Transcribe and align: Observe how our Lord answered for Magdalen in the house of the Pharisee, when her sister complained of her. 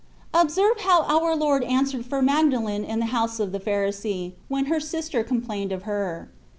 Observe 0.33 0.79
how 0.79 1.03
our 1.03 1.35
Lord 1.35 1.63
answered 1.63 2.07
for 2.07 2.23
Magdalen 2.23 2.83
in 2.83 2.97
the 2.97 3.05
house 3.13 3.39
of 3.39 3.51
the 3.51 3.59
Pharisee, 3.59 4.31
when 4.47 4.65
her 4.65 4.79
sister 4.79 5.23
complained 5.23 5.71
of 5.71 5.83
her. 5.83 6.31